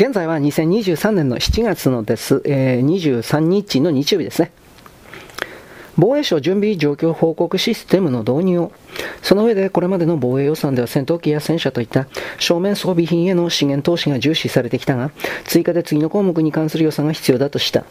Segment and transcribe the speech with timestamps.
[0.00, 4.50] 現在は2023年の7月のです、えー、23日の日曜日ですね。
[5.94, 8.72] 防衛省準備状況報告システムの導入を、
[9.20, 12.06] その上でこれまでの防衛予算では戦闘機や戦車といった
[12.38, 15.10] 正面装備品への資源投資が重視されてきたが、
[15.44, 17.84] 追加で次の項目に関する予算が必要だとした。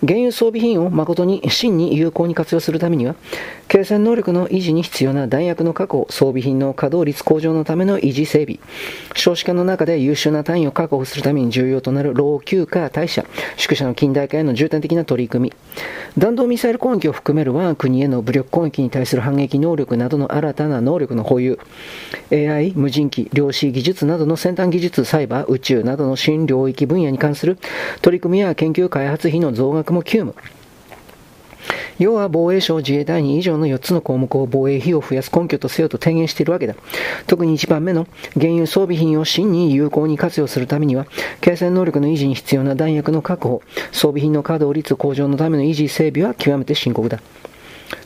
[0.00, 3.14] 原油装備品を誠に真に有効に活用するためには、
[3.72, 8.58] 継戦能力の維持に必要な弾薬の確保、装備品の稼働率向上のための維持整備、
[9.14, 13.24] 少子化の中で優秀な単位を確保するために重要となる老朽化代謝、
[13.56, 15.52] 宿舎の近代化への重点的な取り組み、
[16.18, 21.58] 弾道ミサイル攻撃を含める我が国への武力攻撃に対する反撃能力などの新たな能力の保有、
[22.30, 27.56] AI、無人機、量子技術などの先端技術、サイバー、宇宙などの新領域分野に関する
[28.02, 30.34] 取り組みや研究開発費の増額も急務。
[31.98, 36.74] 要は防衛省自衛隊に以上の4つの項目を防衛費を増やす根拠とせよと提言しているわけだ。
[37.26, 41.06] 特に1番目の原油装備品を真に有効に活用するためには、
[41.40, 43.62] 継戦能力の維持に必要な弾薬の確保、
[43.92, 47.20] 装備品の稼働率向上のための維持整備は極めて深刻だ。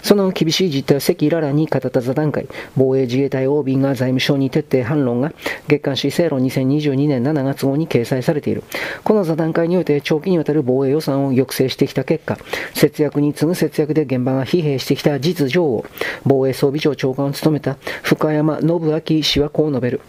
[0.02, 5.32] その厳しい実態を赤裸々に語った座談会、防衛自衛隊 OB が財務省に徹底反論が
[5.68, 8.62] 月刊誌正論2022年7月号に掲載されている。
[9.04, 12.38] この座談会において長期にわたる防衛予算を抑制してきた結果、
[12.74, 15.84] 節約に次ぐ節約で現場が疲弊してきた実情を、
[16.24, 20.00] 防衛装備庁長官を務めた深山信明氏はこう述べる。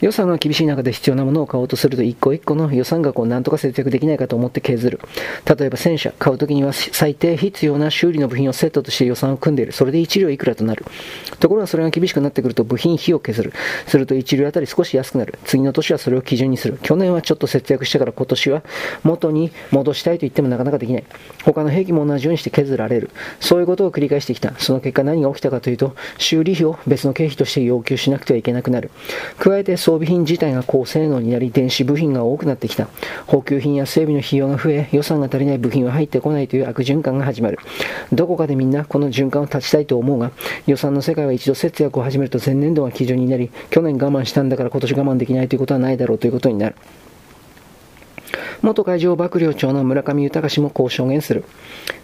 [0.00, 5.00] 予算が厳しい中で必要なものを買おうとすると一個一個の予算額を何とか節約できないかと思って削る。
[5.44, 9.72] 例えば戦車、買うときには最低必要な修理の部品をセットとして予算を組んでいる。
[9.72, 10.84] それで1両いくらとなる。
[11.38, 13.52] ところがそれが厳しくなってくると部品費を削る。
[13.86, 15.38] すると1両あたり少し安くなる。
[15.44, 16.78] 次の年はそれを基準にする。
[16.82, 18.62] 去年はちょっと節約したから今年は
[19.02, 21.04] 元に戻したいと言ってもなかなかできない。
[21.44, 23.10] 他の兵器も同じようにして削られる。
[23.40, 24.54] そういうことを繰り返してきた。
[24.58, 28.90] その結果何が起きたかというと、修理費を別の経費として要求しなくてはいけなくなる。
[29.38, 32.88] 加えて装備品自体が高性能になり、電子部品が多くなってきた。
[33.26, 37.58] 補給品や整備の費用が増え、予算が足りない部品は入ってこないという悪循環が始まる。
[38.12, 40.30] どこかでみんなこの循環を断ちたいと思うが、
[40.68, 46.76] 予算の世界は一度節約を始めると前年度が基準になり、去年我慢したんだから今年我慢できないということはないだろうということになる。
[48.62, 51.44] 元海上幕僚長の村上豊氏もこう証言する。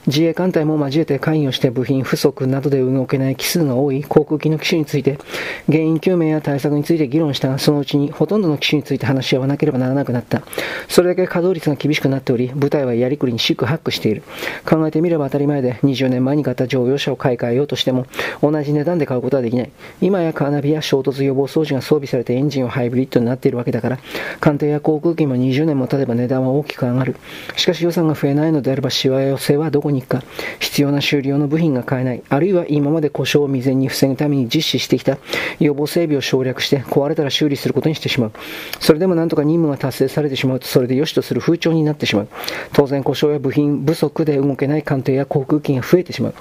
[0.07, 5.19] 自衛艦隊も交えて関与して部品不足などで動けない機数が多い航空機の機種について、
[5.67, 10.43] 原因究明や対策について議論したが、そのうちにほとんどの機種について話し合わなければならなくなった。
[10.89, 14.23] それだけ稼働率が厳しくなっており、部隊はやりくりに四苦八苦している。
[14.65, 18.07] 考えてみれば当たり前で、20年前に買った乗用車を買い替えようとしても、
[18.43, 19.71] 同じ値段で買うことはできない。
[20.01, 23.99] 今やカーナビや衝突予防装置が装備されてエンジンはハイブリッドになっているわけだから、
[24.41, 27.17] 艦艇や航空機も20年も経てば値段は大きく上がる。
[27.57, 30.23] しかし予算が増えないのであれば、しわ寄せはどこに行くか。
[30.59, 35.19] 必要な修理用の部品が買えない、あるいは今まで故障を未然に防ぐために実施してきた
[35.61, 38.33] 予防整備を省略して壊れたら修理することにしてしまう。
[38.81, 42.29] それでもなんとか任務が達成されてしまうと、それで良しとする風潮になってしまう。
[42.73, 46.35] 当然故障や部品不足で動けない艦艇や航空機が増えてしまう。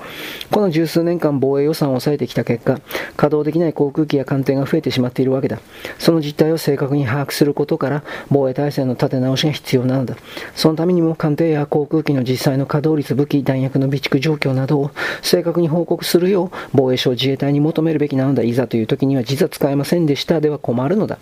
[0.52, 2.80] この十数年間防衛予算を抑えてきた結果、
[3.18, 5.60] 稼働できない航空機や艦艇が増えてしまっているわけだ。
[6.00, 10.16] その実態を正確に把握することから、防衛体制の立て直しが必要なのだ。
[10.56, 14.92] そのためにも艦艇や航空機の実際の稼働率、武器、弾薬の備蓄状況などを
[15.22, 18.44] 正確に報告するよう防衛省自衛隊に求めるべきなのだ。
[18.44, 21.18] いざという時には実は使えませんでしたでは困るのだ。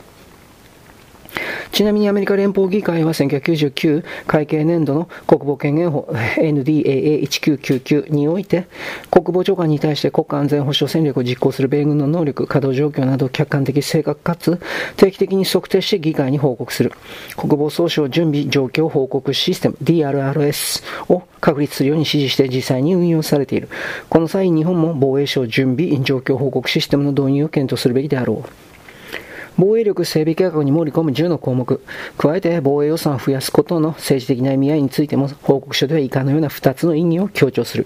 [1.73, 6.07] ちなみにアメリカ連邦議会は1999会計年度の国防権限法
[6.37, 8.67] NDAA1999 において
[9.09, 14.59] 国防長官に対して国家安全保障戦略を実行する米軍の能力、稼働状況などを客観的正確かつ
[14.97, 16.91] 定期的に測定して議会に報告する
[17.35, 23.67] 国防総省準備状況報告システム DRRS を確立するように指示して実際に運用されている。
[24.09, 28.72] この際、日本も防衛省準備状況報告システムの導入を検討するべきであろう。
[29.57, 31.81] 防衛力整備計画に盛り込む10の項目、
[32.17, 37.85] 加えて防衛予算を増やすことの政治的な意味合いについても報告書では以下のような2つの意義を強調する。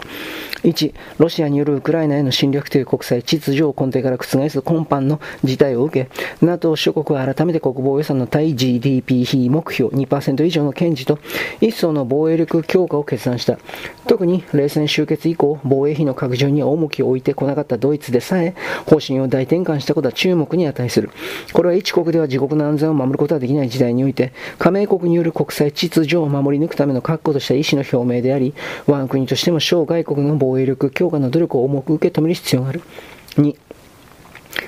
[0.64, 11.20] 1、ロシアによるウクライナへの侵略という国際秩序を根底から覆す今般の事態を受け、NATO 諸国は改めて国防予算の対 GDP 比目標2%以上の堅持と、
[11.62, 13.60] 一層の防衛力強化を決断した。
[14.08, 18.56] 特に冷戦終結以降、防衛費の拡充に重きを置いてこなかったドイツでさえ、
[18.86, 21.10] 方針を大転換したことは注目に値する。
[21.58, 28.54] これは一国では自国の安全を守ることはできない時代において、加盟国による国際秩序を守り抜くための確固とした意思の表明であり、
[28.86, 32.84] 我が国としても小外国の防衛力強化の努力を重く受け止める必要がある。
[33.38, 33.56] 2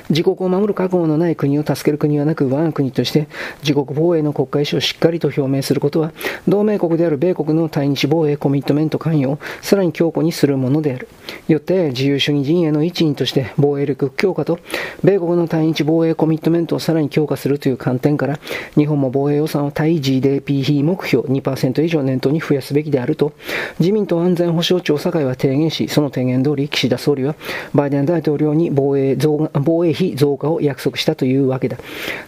[0.10, 3.28] 自国を守る覚悟のない国を助ける国はなく、我が国として
[3.62, 6.12] 自国防衛の国家意思をしっかりと表明することは、
[6.48, 11.08] 同盟国である米国の対日防衛コミットメント関与をさらに強固にするものである。
[11.48, 14.60] よって、自由主義陣営の一員として防衛力強化と、
[15.04, 18.40] 米国の対日防衛コミットメントをさらに強化するという観点から、
[18.76, 23.34] 日本も防衛予算を対 GDP 比目標2%以上念頭に増やすべきであると、
[23.80, 27.36] 自民党安全保障調査会は提言し、その提言通り、岸田総理は、
[27.74, 31.78] バイデン大統領に防衛増防衛衛費増加を約束したというわけだ。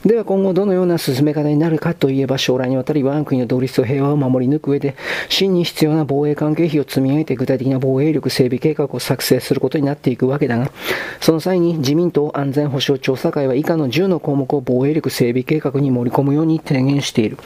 [0.05, 4.95] では今後どのような進め方になるかといえば、将来にわたり我が国の独立と平和を守り抜く上で、
[5.29, 10.71] 真に必要な防衛関係費を積み上げて具体的な防衛力整備計画を作成することになっていくわけだが、
[11.19, 17.37] その際に自民党安全保障調査会は以下の10の項目を防衛力整備計画に盛り込むように提言している。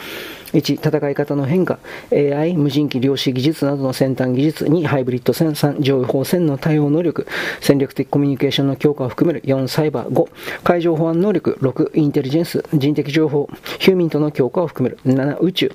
[0.53, 1.79] 1、戦い方の変化、
[2.11, 7.27] AI、無人機量子技術などの先端技術、2、ハイブリッド戦、3、情報戦の対応能力、
[7.61, 10.29] 戦略的コミュニケーションの強化を含める、4、サイバー、5、
[10.63, 13.49] 海上保安能力、6、インテリジェンス、人的情報、
[13.79, 15.71] ヒューミントの強化を含める、7、宇宙、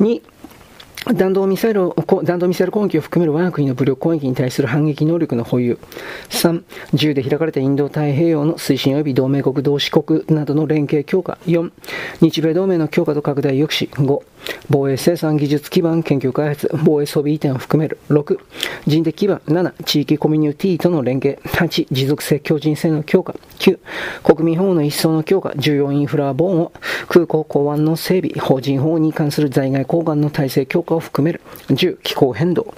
[0.00, 0.22] 2、
[1.04, 1.90] 弾道ミサイル
[2.22, 5.78] 弾道ミサイル攻撃を含める我が国の武力攻撃に対する反撃能力の保有。
[6.28, 6.62] 3、
[6.92, 11.38] 自由で開かれたインド太平洋の推進及び同盟国同志国などの連携強化。
[11.46, 11.72] 4、
[12.20, 13.90] 日米同盟の強化と拡大抑止。
[13.90, 14.22] 5、
[14.70, 17.98] 防衛生産技術基盤研究開発、防衛装備移転を含める。
[18.08, 18.38] 6、
[18.86, 19.40] 人的基盤。
[19.46, 21.40] 7、地域コミュニティとの連携。
[21.46, 23.34] 8、持続性強靭性の強化。
[23.58, 23.78] 9、
[24.22, 25.52] 国民保護の一層の強化。
[25.56, 26.72] 重要インフラ防護。
[27.08, 28.38] 空港港湾の整備。
[28.38, 31.40] 法人法に関する在外交換の体制強化を含める。
[31.68, 32.74] 10、気候変動。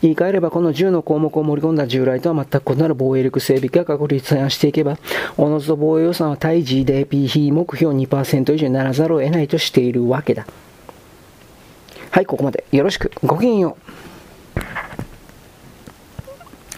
[0.00, 4.98] 言い換えればこの10の項目を盛り込んだ従来とは全く異なる防衛力整備が確立案していけば、
[5.36, 10.46] おのずと防衛予算は対 GDP 比目標2%以上にならざるを得ないとしているわけだ。
[12.10, 12.64] はい、ここまで。
[12.72, 13.10] よろしく。
[13.24, 13.87] ごきげんよう。